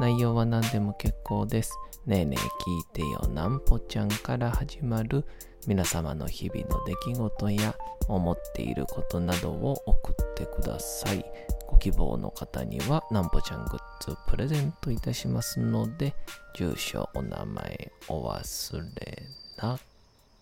[0.00, 1.76] 内容は何でも結構です。
[2.06, 5.24] ねえねえ聞いてよなんぽちゃんから始まる
[5.66, 7.76] 皆様の日々の出来事や
[8.08, 11.24] 思っていることなどを送ってください。
[11.68, 16.14] ご希望の方にはなんぽちゃんグッズプレゼントいたしますので、
[16.56, 19.22] 住所、お名前お忘れ
[19.58, 19.78] な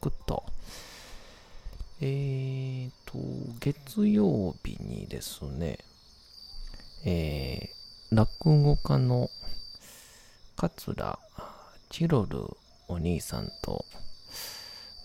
[0.00, 0.44] くと。
[2.00, 3.18] えーと、
[3.60, 5.78] 月曜日にですね、
[7.04, 9.28] えー、落語家の
[10.60, 11.18] 桂
[11.88, 12.44] チロル
[12.86, 13.86] お兄さんと、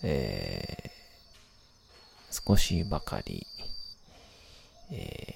[0.02, 3.46] えー、少しばかり、
[4.92, 5.34] え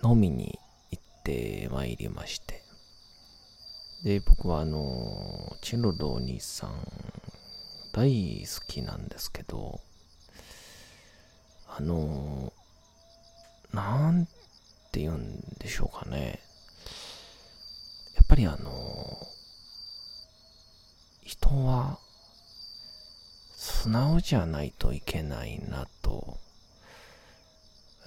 [0.00, 0.58] ー、飲みに
[0.90, 2.62] 行ってまいりまして。
[4.02, 6.70] で、僕はあの、チロルお兄さん
[7.92, 8.08] 大
[8.40, 9.78] 好きなんですけど、
[11.68, 12.50] あの、
[13.74, 14.24] なん
[14.90, 16.40] て言うんでしょうかね。
[18.16, 19.29] やっぱりあの、
[21.30, 22.00] 人は
[23.52, 26.38] 素直じゃないといけないなと、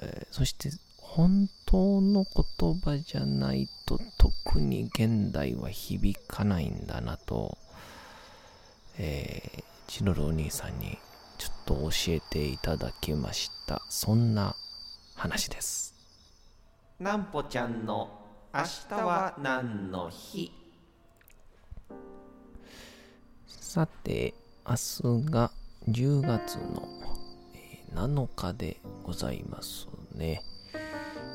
[0.02, 7.58] えー、そして本当の言葉じゃないと特に現代は響かないんだなと、
[8.98, 10.98] えー、チロルお兄さんに
[11.38, 13.82] ちょっと教えていただきました。
[13.88, 14.54] そんな
[15.16, 15.96] 話です。
[17.00, 18.10] なんぽちゃんの
[18.54, 20.63] 明日は何の日？
[23.48, 24.34] さて、
[24.68, 25.52] 明日が
[25.90, 26.88] 10月の
[27.94, 30.42] 7日でございますね。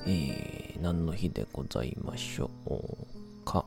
[0.07, 3.67] えー、何の日でございましょうか。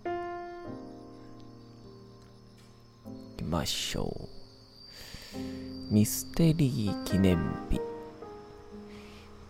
[3.35, 5.93] いきましょう。
[5.93, 7.37] ミステリー記念
[7.69, 7.79] 日。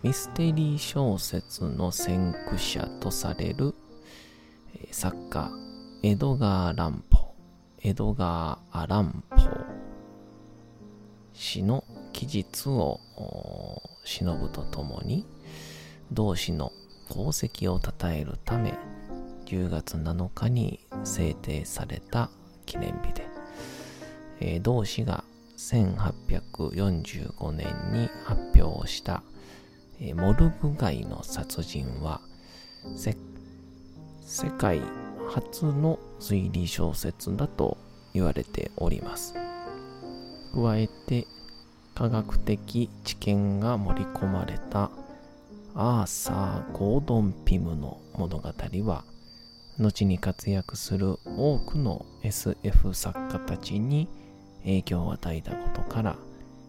[0.02, 3.74] ミステリー小説の先駆者とされる
[4.90, 5.50] 作家、
[6.02, 7.31] 江戸川乱歩。
[7.84, 9.36] 江戸川アランポ
[11.32, 11.82] 氏の
[12.12, 13.00] 記述を
[14.04, 15.26] 忍ぶとともに
[16.12, 16.70] 同氏の
[17.10, 18.78] 功績を称えるため
[19.46, 22.30] 10月7日に制定された
[22.66, 23.26] 記念日で、
[24.38, 25.24] え、同氏が
[25.56, 29.24] 1845年に発表した、
[30.00, 32.20] え、モルグ街の殺人は
[32.94, 33.16] 世
[34.56, 34.80] 界
[35.34, 37.78] 初の推理小説だと
[38.12, 39.34] 言われております。
[40.54, 41.26] 加えて
[41.94, 44.90] 科学的知見が盛り込まれた
[45.74, 48.52] アーサー・ゴードン・ピムの物語
[48.84, 49.04] は
[49.78, 54.08] 後に活躍する多くの SF 作家たちに
[54.64, 56.16] 影響を与えたことから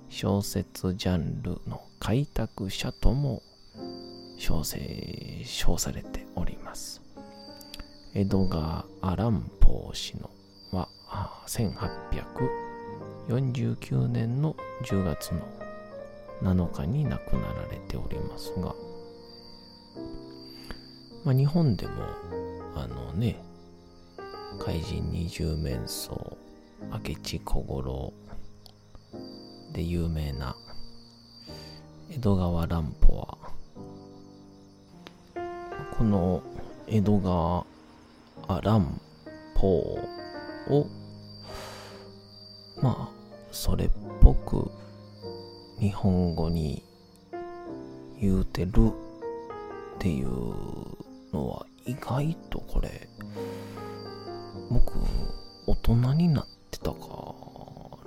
[0.08, 3.44] 小説ジャンルの開拓者とも
[4.38, 7.03] 称称されております。
[8.16, 10.30] 江戸川アランポー氏の
[10.72, 10.88] は
[11.48, 15.42] 1849年の10月の
[16.44, 18.76] 7日に亡くなられておりますが、
[21.26, 22.04] まあ、日本でも
[22.76, 23.44] あのね
[24.60, 26.16] 怪人二十面相
[26.92, 28.14] 明智小五郎
[29.74, 30.56] で有名な
[32.12, 33.40] 江戸川乱歩は
[35.98, 36.44] この
[36.86, 37.73] 江戸川
[38.48, 39.00] あ乱
[39.56, 39.68] 歩
[40.70, 40.88] を
[42.82, 43.10] まあ
[43.52, 43.90] それっ
[44.22, 44.72] ぽく
[45.80, 46.84] 日本語に
[48.20, 48.72] 言うてる
[49.96, 50.28] っていう
[51.32, 53.08] のは意外とこれ
[54.70, 54.94] 僕
[55.68, 56.98] 大人になってたか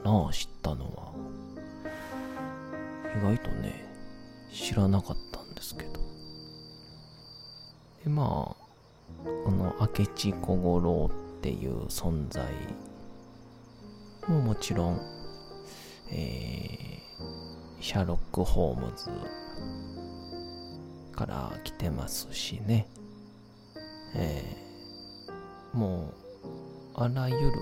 [0.05, 1.07] な知ったのは。
[3.17, 3.85] 意外とね
[4.53, 6.01] 知らなかったんですけど。
[8.05, 8.66] でまあ
[9.45, 12.45] この明智小五郎っていう存在
[14.29, 15.01] ももちろん、
[16.11, 19.11] えー、シャーロック・ホームズ
[21.15, 22.87] から来てますしね、
[24.15, 26.13] えー、も
[26.95, 27.53] う、あらゆる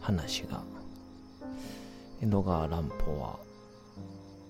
[0.00, 0.62] 話が、
[2.20, 3.38] 江戸川乱歩は、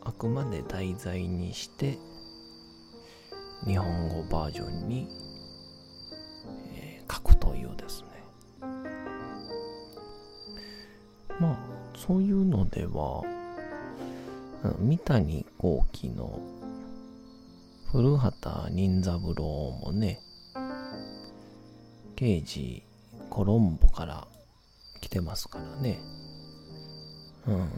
[0.04, 1.98] あくまで題材にして、
[3.66, 5.08] 日本語バージョンに、
[6.74, 8.08] えー、書くというですね。
[11.40, 11.58] まあ、
[11.96, 13.22] そういうのでは、
[14.78, 16.40] 三谷幸喜の
[17.90, 19.44] 古畑任三郎
[19.82, 20.20] もね、
[22.16, 22.82] 刑事
[23.28, 24.26] コロンボから
[25.00, 26.00] 来てますからね。
[27.46, 27.68] うん。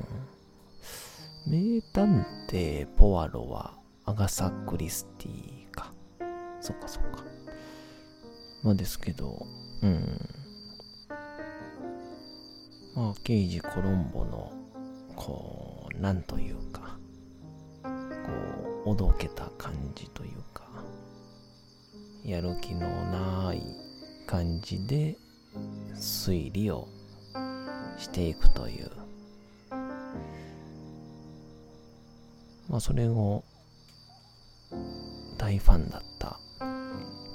[1.47, 5.64] 名探偵ポワロはアガサ・クリスティ。
[6.65, 7.23] そっかそっか。
[8.63, 9.47] まあですけど、
[9.83, 10.19] うん。
[12.95, 14.51] まあ、刑事コロンボの、
[15.15, 16.99] こう、なんというか、
[17.83, 17.91] こ
[18.87, 20.65] う、おどけた感じというか、
[22.25, 23.61] やる気のない
[24.27, 25.19] 感じで
[25.95, 26.89] 推理を
[27.99, 28.91] していくという、
[32.71, 33.45] まあ、それを
[35.37, 36.41] 大ファンだった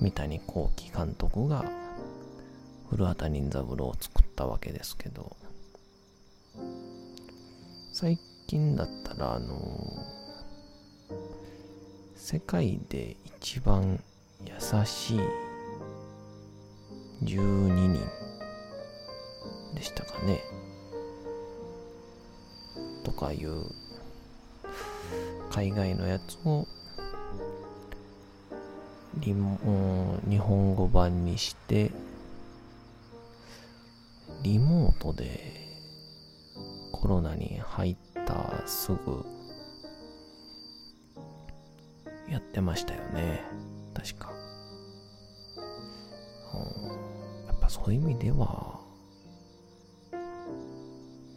[0.01, 1.65] 三谷幸喜監督が
[2.89, 5.35] 古畑任三郎を作ったわけですけど。
[8.01, 8.17] 最
[8.47, 9.57] 近だったらあの
[12.15, 14.01] 世界で一番
[14.45, 14.53] 優
[14.85, 15.19] しい
[17.25, 17.99] 12人
[19.75, 20.41] でしたかね。
[23.03, 23.65] とかいう
[25.51, 26.67] 海外のやつを
[29.21, 29.33] 日
[30.37, 31.91] 本語版にして
[34.43, 35.67] リモートで
[36.91, 39.25] コロナに入ったすぐ
[42.29, 43.41] やってましたよね。
[43.93, 44.31] 確か、
[46.53, 47.47] うん。
[47.47, 48.79] やっぱそういう意味では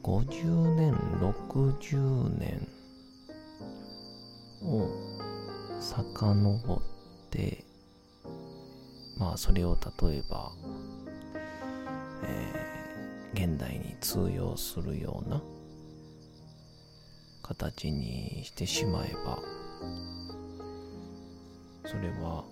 [0.02, 2.68] 50年60年
[4.62, 4.88] を
[5.80, 6.82] 遡っ
[7.30, 7.64] て
[9.36, 10.52] それを例えば、
[12.24, 15.42] えー、現代に通用するような
[17.42, 19.38] 形にしてしまえば
[21.84, 22.44] それは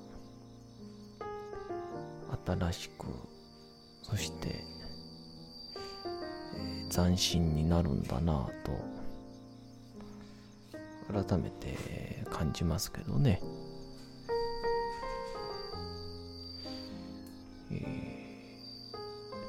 [2.47, 3.07] 新しく
[4.03, 4.65] そして、
[6.57, 8.73] えー、斬新になるんだなと
[11.13, 13.41] 改めて感じますけどね。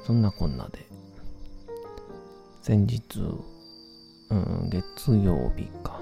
[0.04, 0.84] そんなこんなで、
[2.60, 3.20] 先日、
[4.30, 6.00] うん、月曜日か、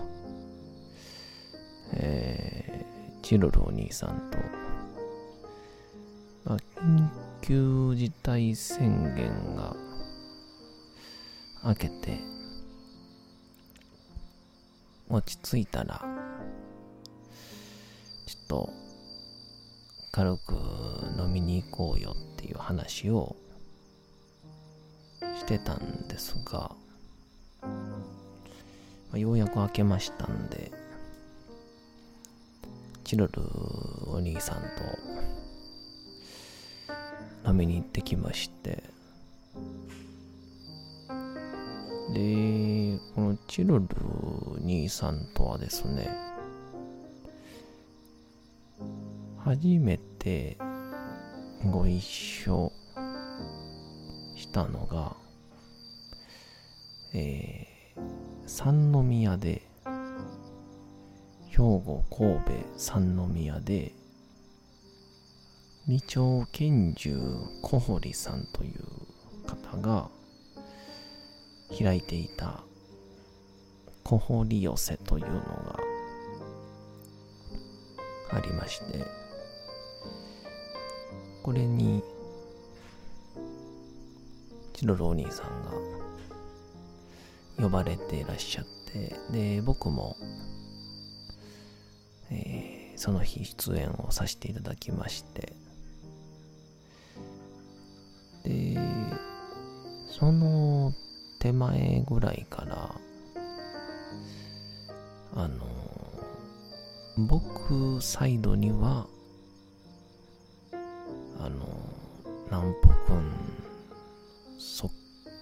[1.92, 4.38] えー、チロルお兄さんと、
[6.44, 7.08] まあ、緊
[7.42, 9.76] 急事態宣言が
[11.62, 12.20] 明けて、
[15.10, 16.00] 落ち着いたら、
[18.26, 18.70] ちょっと、
[20.12, 20.54] 軽く
[21.18, 23.36] 飲みに行こうよっていう話を
[25.50, 26.70] してたんですが、
[29.10, 30.70] ま、ようやく開けましたんで、
[33.02, 33.42] チロル
[34.06, 34.62] お兄さん
[37.42, 38.84] と飲みに行ってきまして、
[42.14, 43.86] で、このチルル
[44.60, 46.08] 兄さんとはですね、
[49.38, 50.56] 初めて
[51.72, 52.72] ご一緒
[54.36, 55.16] したのが、
[57.12, 59.62] えー、三宮で、
[61.48, 63.92] 兵庫、神戸、三宮で、
[65.86, 67.18] 二丁拳銃
[67.62, 70.08] 小堀さんという方が、
[71.78, 72.64] 開いていた
[74.02, 75.78] 小堀寄せというのが
[78.32, 79.04] ありまして
[81.42, 82.02] これに
[84.72, 85.99] チロルお兄さんが
[87.60, 90.16] 呼ばれていらっしゃってで僕も、
[92.30, 95.52] えー、その日出演をさせていただきまして
[98.44, 98.78] で
[100.10, 100.92] その
[101.40, 102.94] 手前ぐらいから、
[105.34, 105.66] あの、
[107.16, 109.06] 僕サイドには、
[111.38, 111.66] あの、
[112.50, 113.32] 南北くん
[114.58, 114.90] そっ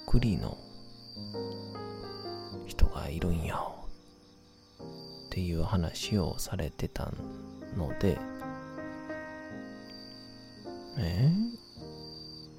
[0.06, 0.56] くりの
[2.78, 3.60] 人がいるんやっ
[5.30, 7.12] ていう話をされてた
[7.76, 8.16] ので
[10.96, 11.28] え？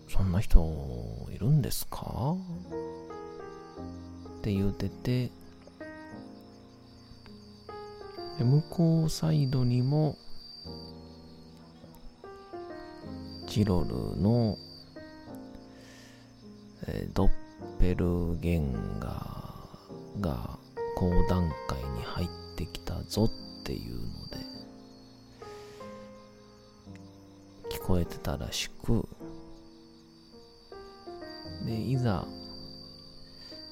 [0.09, 0.59] そんな人
[1.31, 2.35] いるんですか？
[4.39, 5.29] って言うてて
[8.37, 10.17] で向こうサイドにも
[13.47, 14.57] チロルの、
[16.87, 17.29] えードッ
[17.79, 19.38] ペルゲンガー
[20.19, 20.57] が
[20.95, 24.37] 高段階に入ってきたぞっていうので
[27.71, 29.07] 聞こえてたらしく
[31.65, 32.25] でいざ、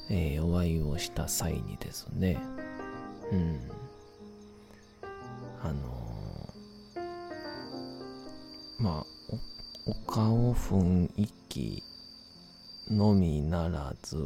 [0.09, 2.37] えーお会いをした際にですね
[3.31, 3.59] うん
[5.61, 5.87] あのー
[8.79, 9.05] まあ
[9.85, 11.83] おお顔雰囲気
[12.89, 14.17] のみならず、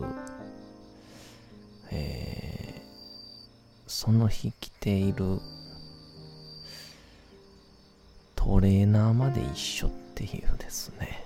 [1.91, 2.81] えー
[3.88, 5.39] その日着ている
[8.36, 11.25] トレーナーまで一緒っていうですね。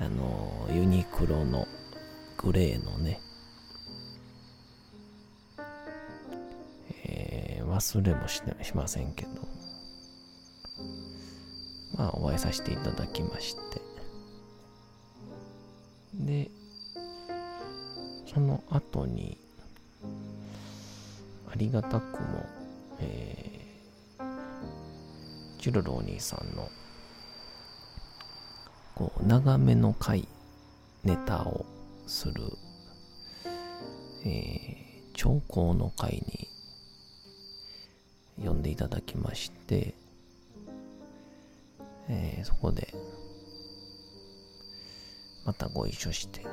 [0.00, 1.66] あのユニクロの
[2.36, 3.20] グレーのね、
[7.04, 9.30] えー忘れもししませんけど。
[11.96, 13.80] まあお会いさせていただきまして。
[16.14, 16.50] で
[18.34, 19.38] その後に
[21.48, 22.44] ありがたくも、
[23.00, 26.68] えー、チュルルお兄さんの
[28.96, 30.26] こう長めの回
[31.04, 31.64] ネタを
[32.06, 32.34] する、
[34.24, 34.84] えー
[35.16, 36.24] 長考の会
[38.36, 39.94] に呼んでいただきまして、
[42.08, 42.92] えーそこで
[45.46, 46.44] またご一緒して、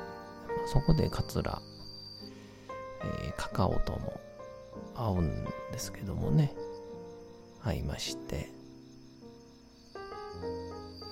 [0.72, 1.60] そこで桂、
[3.04, 4.20] えーカカオとも
[4.94, 6.54] 会うんですけどもね。
[7.62, 8.48] 会いまして。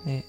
[0.05, 0.25] で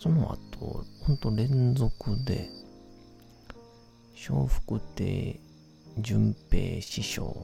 [0.00, 2.48] その後ほんと連続で
[4.28, 5.38] 笑福亭
[5.98, 7.34] 淳平師匠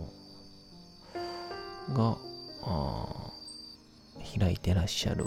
[1.92, 2.16] が
[2.62, 3.30] あ
[4.38, 5.26] 開いてらっしゃる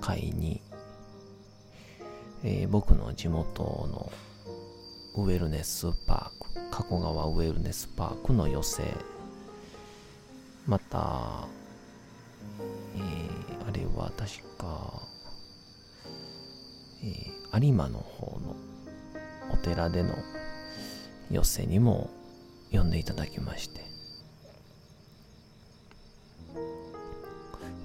[0.00, 0.60] 会に、
[2.46, 4.12] えー僕の地元の
[5.16, 8.86] ウェルネスパーク加古川ウェルネスパークの寄席。
[10.66, 11.48] また、
[12.96, 15.00] えーあれは確か、
[17.02, 18.56] えー有馬の方の
[19.50, 20.14] お寺での
[21.30, 22.10] 寄席にも
[22.70, 23.82] 呼んでいただきまして。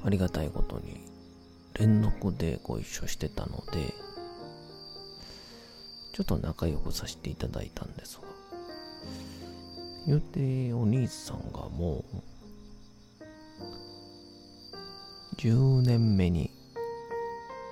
[0.04, 1.02] ありがたいことに
[1.76, 3.94] 連続でご一緒してたので
[6.20, 8.24] ちょっと仲良くさせていただいたんですが。
[10.06, 13.24] 言うてお兄さんがもう
[15.38, 16.52] 10年目に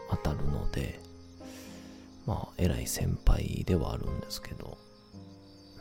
[0.09, 0.99] 当たるので
[2.25, 4.77] まあ偉い先輩ではあるんですけど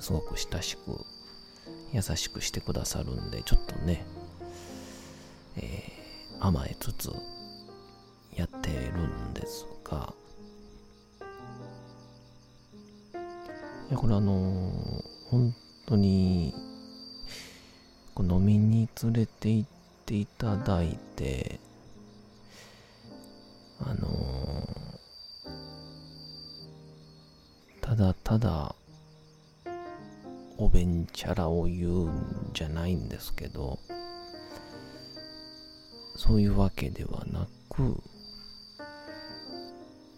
[0.00, 1.04] すごく親しく
[1.92, 4.04] 優しくしてくださるんでちょっとね、
[5.56, 5.96] えー
[6.40, 7.10] 甘えつつ
[8.34, 10.12] やってるんですが
[13.88, 15.54] いやこれあのー本
[15.86, 16.54] 当に
[18.18, 19.68] 飲みに連れて行っ
[20.06, 21.58] ていただいて
[23.80, 24.66] あのー
[27.80, 28.74] ただただ
[30.58, 33.78] おべんちゃらを言うんじゃないんですけど
[36.16, 38.02] そういうわけではなく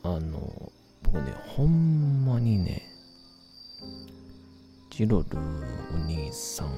[0.05, 0.73] あの
[1.03, 2.88] 僕ねほんまにね
[4.99, 5.39] ジロル
[5.95, 6.71] お兄さん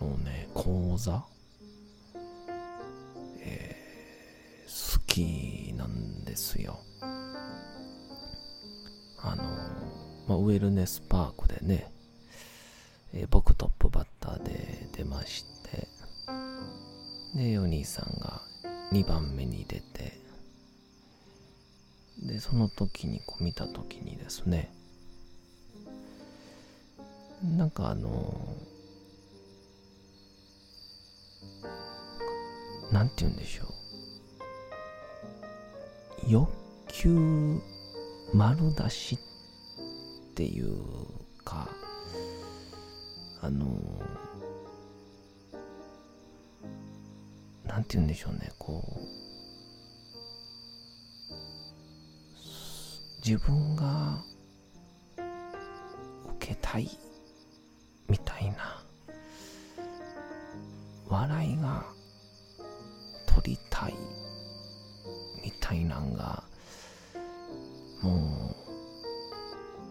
[0.00, 1.22] のね講座？
[3.38, 6.76] えー好きなんですよ。
[9.22, 9.44] あの、
[10.26, 11.88] まあ、ウェルネスパークでね、
[13.12, 15.86] えー僕トップバッターで出まして
[17.36, 18.42] でお兄さんが
[18.90, 20.18] 2番目に出て
[22.24, 24.74] でその時にこう見た時にですね
[27.44, 28.56] なんかあの
[32.90, 33.68] なんて言うんでしょう。
[36.26, 36.48] 欲
[36.88, 37.60] 求
[38.32, 39.18] 丸出しっ
[40.34, 40.78] ていう
[41.44, 41.68] か
[43.42, 43.66] あの
[47.66, 48.50] なんて言うんでしょうね。
[48.58, 49.00] こう
[53.26, 54.22] 自分が
[56.36, 56.88] 受けたい
[58.08, 58.84] みたいな。
[61.08, 61.84] 笑いが
[63.26, 63.94] 取りたい
[65.44, 66.42] みたいなんが
[68.02, 68.54] も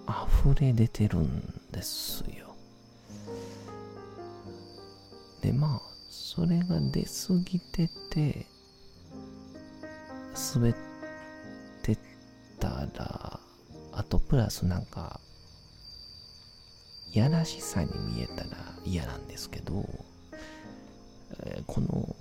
[0.08, 2.56] う溢れ出てるんですよ。
[5.42, 8.46] でまあそれが出過ぎてて
[10.56, 10.76] 滑っ
[11.84, 11.98] て
[12.60, 13.40] たら
[13.92, 15.20] あとプラスなんか
[17.14, 19.88] やらしさに見えたら嫌なんですけど、
[21.44, 22.16] えーこの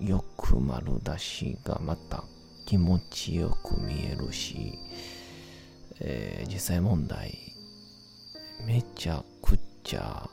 [0.00, 2.24] 欲丸出しがまた
[2.66, 4.78] 気持ちよく見えるし、
[6.00, 7.36] えー実際問題
[8.64, 10.28] めちゃくちゃ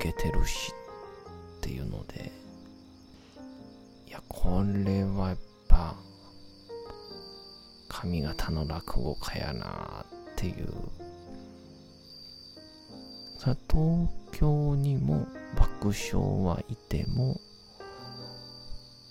[0.00, 0.72] 受けてるし
[1.58, 2.30] っていうので
[4.06, 5.96] いやこれはやっぱ
[7.88, 11.05] 上方の落語家やなっていう
[13.46, 15.24] それは東京にも
[15.56, 17.40] 爆笑はいても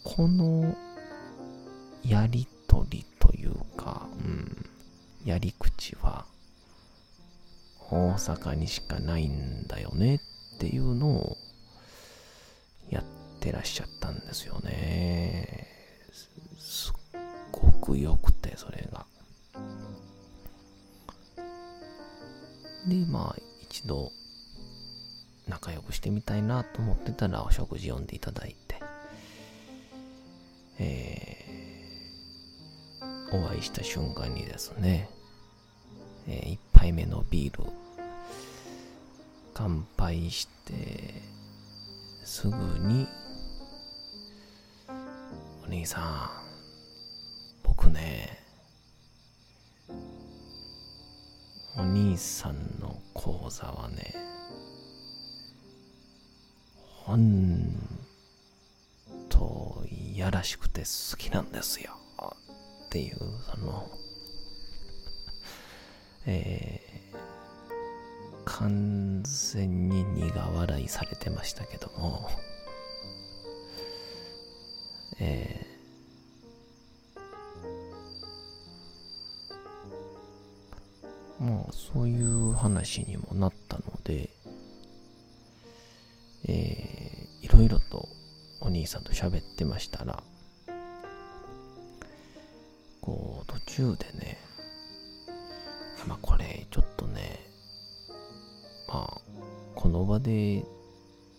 [0.03, 0.75] この
[2.03, 4.65] やりとりというか、うん、
[5.23, 6.25] やり口は
[7.89, 10.15] 大阪にしかないんだよね
[10.55, 11.37] っていうのを
[12.89, 13.03] やっ
[13.39, 15.65] てらっしゃったんですよね。
[16.11, 16.93] すすっ
[17.53, 19.05] ごく良くて、それが。
[22.87, 24.11] で、まあ、一度
[25.55, 28.75] 仲良くしてみたいなと思ってたらお食事呼んでいただいて、
[30.79, 35.09] えー、お会いした瞬間にですね、
[36.27, 37.69] えー一杯目のビール
[39.53, 41.21] 乾杯して
[42.25, 43.07] すぐに
[45.65, 46.29] お兄さん
[47.63, 48.39] 僕ね
[51.77, 54.34] お兄さんの講座はね
[57.05, 57.71] ほん
[59.29, 61.91] といやらしくて好きなんですよ。
[62.87, 63.17] っていう
[63.51, 63.87] その
[66.25, 66.85] えー
[68.47, 72.29] 完全に苦笑いされてましたけども、
[75.19, 84.29] えーもうそういう話にもなったので、
[86.47, 86.84] えー
[87.55, 88.09] ろいろと
[88.59, 90.21] お兄さんと喋ってましたら、
[93.01, 94.37] こう途中でね、
[96.05, 97.39] まあこれちょっとね、
[98.89, 99.21] まあ、
[99.73, 100.63] この場で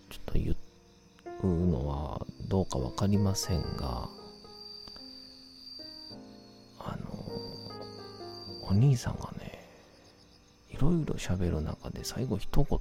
[0.09, 0.57] ちょっと言
[1.43, 4.09] うのはどうかわかりませんが、
[6.79, 9.69] あの、お兄さんがね、
[10.71, 12.79] いろいろ喋る中で最後一言、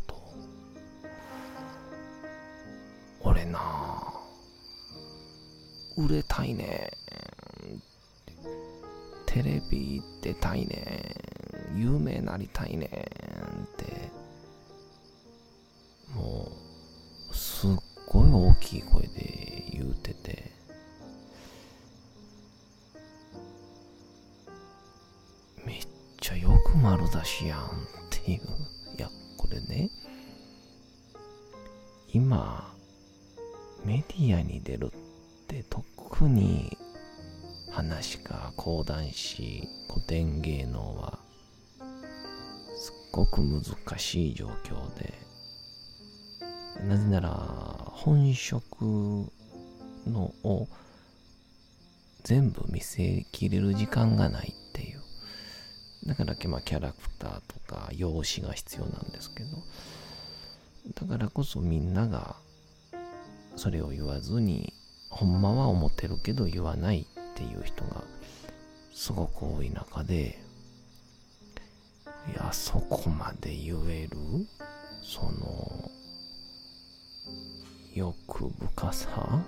[5.98, 6.92] 売れたいね。
[9.26, 11.16] テレビ出たいね。
[11.76, 14.12] 有名なりたいねって。
[16.14, 16.50] も
[17.32, 17.70] うすっ
[18.08, 20.52] ごい大きい声で言うてて。
[25.66, 25.82] めっ
[26.22, 27.64] ちゃよく丸出しやんっ
[28.10, 28.42] ていう。
[28.98, 29.90] いやこれね。
[32.08, 32.74] 今
[33.84, 35.05] メディアに出るって
[35.70, 36.78] 特に
[37.72, 41.20] 話が講談師古典芸能は
[42.76, 43.64] すっごく難
[44.00, 45.14] しい状況で
[46.88, 48.82] なぜなら本職
[50.08, 50.68] のを
[52.24, 55.02] 全部見せきれる時間がないっていう。
[56.08, 59.58] だからまあキャラクターとか容姿が必要なんですけど。
[60.94, 62.36] だからこそみんなが
[63.56, 64.74] それを言わずに
[65.16, 68.04] ほんまは思ってるけど言わないっていう人が
[68.94, 70.38] すごく多い中で
[72.34, 74.18] いやそこまで言える？
[75.02, 75.90] その
[77.94, 79.42] 欲深さ、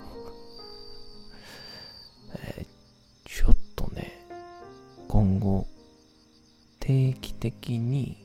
[2.36, 2.66] えー
[3.26, 4.26] ちょっとね
[5.06, 5.66] 今後
[6.80, 8.16] 定期的に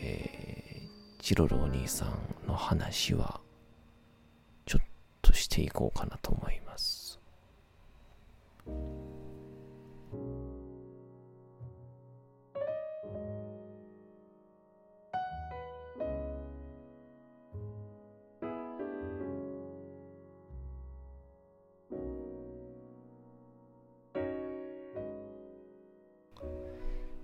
[0.00, 3.40] えーチロルお兄さんの話は
[5.58, 7.18] していこうかなと思います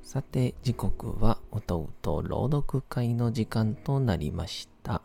[0.02, 5.02] さて、時刻は歌うと朗読会の時間となりました。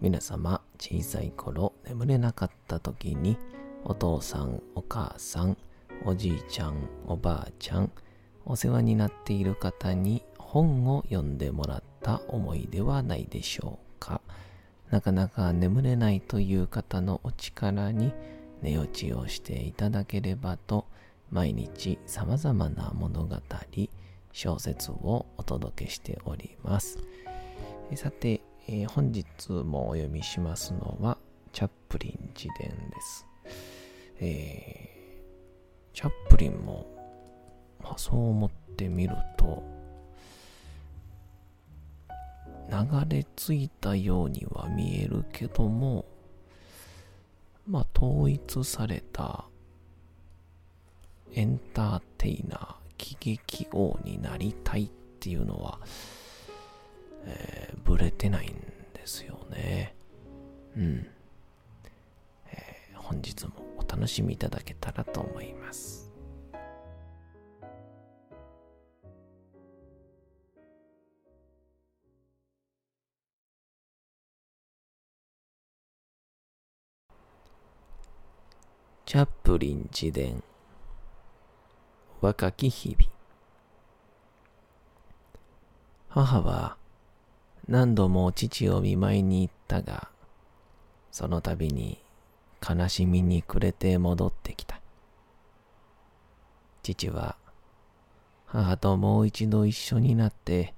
[0.00, 3.36] 皆様、小さい頃眠れなかった時に、
[3.84, 5.56] お父さん、お母さん、
[6.04, 7.90] おじいちゃん、おばあちゃん、
[8.46, 14.20] お世話になっている方に本を読んでもらった思いではないでしょうか。
[14.90, 18.12] なかなか眠れないという方のお力に
[18.62, 20.86] 寝落ちをしていただければと、
[21.30, 23.36] 毎日様々な物語、
[24.32, 26.98] 小説をお届けしております。
[27.94, 31.16] さて、えー本日もお読みしますのは、
[31.52, 33.26] チャップリン自伝です。
[34.20, 34.88] えー
[35.94, 36.86] チャップリンも、
[37.82, 39.64] まあ、そう思ってみると、
[42.70, 42.76] 流
[43.08, 46.04] れ着いたようには見えるけども、
[47.66, 49.46] まあ、統一された
[51.32, 55.80] エンターテイナー、喜劇王になりたいっていうのは、
[57.26, 58.50] えー、ぶれてないん
[58.94, 59.94] ですよね。
[60.76, 61.06] うん。
[62.52, 66.12] えー本日もお楽しみいただけたらと思います。
[79.06, 80.42] チャップリン自伝
[82.20, 83.10] 若き日々
[86.10, 86.77] 母は
[87.68, 90.08] 何度も父を見舞いに行ったが
[91.12, 91.98] その度に
[92.66, 94.80] 悲しみに暮れて戻ってきた。
[96.82, 97.36] 父は
[98.46, 100.74] 母ともう一度一緒になって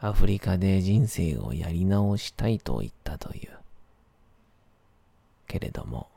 [0.00, 3.50] アフリカで人生をやり直したいと言ったという。
[5.46, 6.08] けれども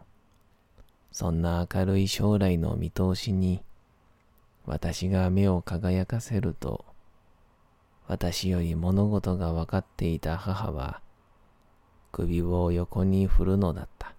[1.14, 3.64] そんな明るい将来の見通しに、
[4.66, 6.86] 私が目を輝かせると、
[8.08, 11.02] 私より物事が分かっていた母は、
[12.12, 14.14] 首を横に振るのだった。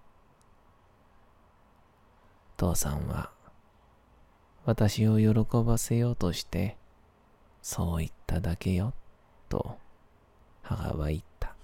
[2.57, 3.31] 父さんは、
[4.65, 6.77] 私を喜ばせようとして、
[7.61, 8.93] そう言っただけよ、
[9.49, 9.77] と
[10.63, 11.55] 母は言った。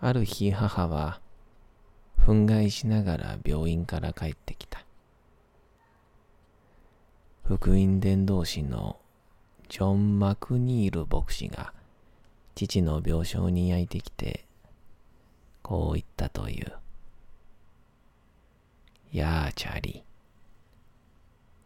[0.00, 1.20] ある日母は、
[2.18, 4.84] 憤慨しながら病院から帰ってきた。
[7.44, 8.98] 福音伝道師の
[9.68, 11.74] ジョン・マクニール牧師が
[12.54, 14.44] 父の病床に焼いてきて、
[15.62, 16.72] こう言ったという。
[19.12, 20.02] やあ、チャーリー。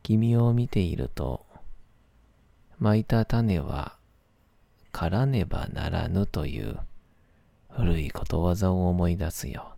[0.02, 1.46] 君を見ていると、
[2.80, 3.96] 蒔いた種は
[4.90, 6.80] 刈らねばならぬという
[7.70, 9.74] 古いことわざを思い出すよ。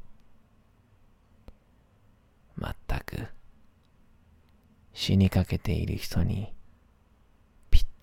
[2.57, 3.27] まったく、
[4.95, 6.55] 死にかけている人に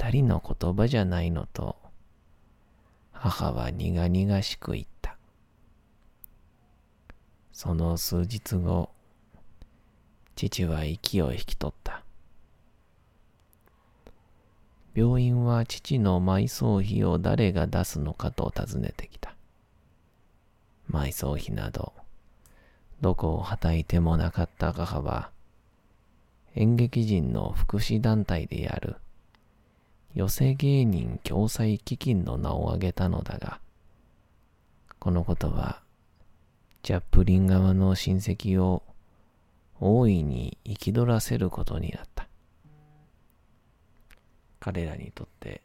[0.02, 1.76] ぴったりの言葉じゃないのと、
[3.12, 5.16] 母は苦々しく言った。
[7.54, 8.90] その数日後、
[10.36, 12.04] 父は息を引き取った。
[14.96, 19.36] 病院は父の埋葬費を誰が出すのかと尋ねてきた。
[20.90, 21.94] 埋葬費など、
[23.02, 25.30] どこをはたいてもなかった母は、
[26.56, 28.96] 演劇人の福祉団体である、
[30.14, 33.60] 寄せ芸人共済基金の名を挙げたのだが、
[35.00, 35.82] このことは、
[36.84, 38.84] ジャップリン側の親戚を
[39.80, 42.28] 大いに憤らせることになった。
[44.60, 45.62] 彼らにとって、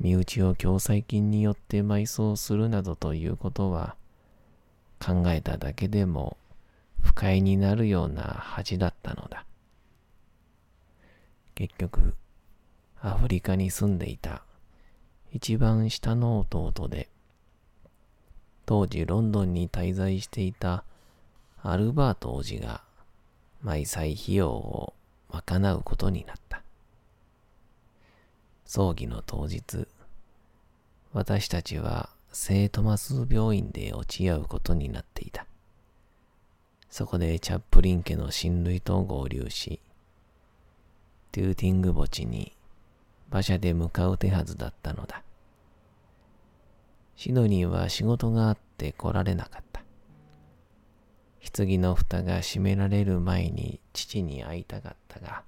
[0.00, 3.96] 身内を共済金によって埋葬するなどということは、
[4.98, 6.36] 考えただけでも
[7.00, 9.44] 不快になるような恥だったのだ。
[11.54, 12.14] 結局、
[13.02, 14.42] アフリカに住んでいた
[15.32, 17.08] 一番下の弟で、
[18.66, 20.84] 当時ロンドンに滞在していた
[21.62, 22.82] アルバート王子が
[23.64, 24.92] 埋葬費用を
[25.30, 26.62] 賄うことになった。
[28.66, 29.86] 葬儀の当日、
[31.12, 35.46] 私たちは聖トマス病院で落ち合うことになっていた。
[36.90, 39.80] そこでチャップリン家の親類と合流し、
[41.32, 42.52] トゥーティング墓地に
[43.30, 45.22] 馬車で向かう手はずだったのだ。
[47.16, 49.82] シドニーは仕事があって来られなかった。
[51.52, 55.42] 棺の蓋が閉められる前に父に会いたかったが、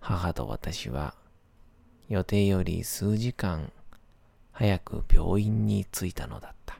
[0.00, 1.14] 母と私は
[2.08, 3.72] 予定より数時間
[4.52, 6.78] 早く病院に着いたのだった。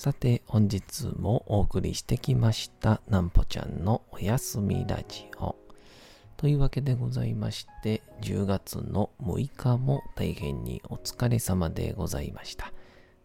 [0.00, 5.56] さて、本日もお送りしてきました、なんぽちゃんのおやすみラジオ。
[6.38, 12.72] というわけでございまして、10月の6日も大変にお疲れ様でございました。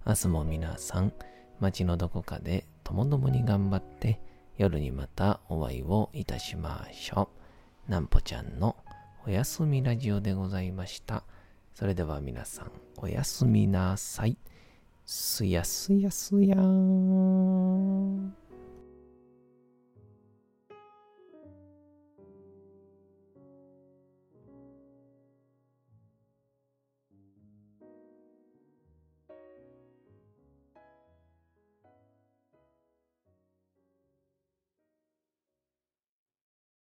[0.05, 1.13] 明日も皆さん、
[1.61, 4.19] 街のどこかでともどもに頑張って、
[4.57, 7.29] 夜にまたお会いをいたしましょ
[7.87, 7.89] う。
[7.89, 8.75] なんぽちゃんの
[9.25, 11.23] おやすみラジオでございました。
[11.73, 14.37] それでは皆さん、おやすみなさい。
[15.07, 18.44] すやすやすやーん。